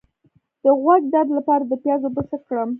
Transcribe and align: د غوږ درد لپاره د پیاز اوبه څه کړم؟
د 0.63 0.65
غوږ 0.81 1.01
درد 1.13 1.29
لپاره 1.37 1.63
د 1.67 1.73
پیاز 1.83 2.01
اوبه 2.05 2.21
څه 2.29 2.37
کړم؟ 2.47 2.69